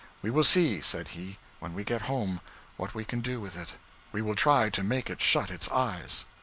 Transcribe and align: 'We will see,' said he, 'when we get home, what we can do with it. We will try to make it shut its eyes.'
'We 0.23 0.31
will 0.31 0.43
see,' 0.43 0.81
said 0.81 1.09
he, 1.09 1.37
'when 1.59 1.75
we 1.75 1.83
get 1.83 2.01
home, 2.09 2.41
what 2.75 2.95
we 2.95 3.05
can 3.05 3.21
do 3.21 3.39
with 3.39 3.55
it. 3.55 3.75
We 4.11 4.23
will 4.23 4.33
try 4.33 4.71
to 4.71 4.81
make 4.83 5.11
it 5.11 5.21
shut 5.21 5.51
its 5.51 5.69
eyes.' 5.69 6.25